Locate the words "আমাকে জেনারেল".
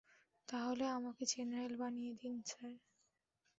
0.97-1.73